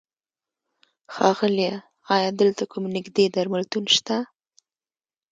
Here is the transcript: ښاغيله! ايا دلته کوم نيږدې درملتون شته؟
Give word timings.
ښاغيله! 1.13 1.73
ايا 2.15 2.29
دلته 2.39 2.63
کوم 2.71 2.83
نيږدې 2.95 3.25
درملتون 3.35 3.85
شته؟ 3.95 4.17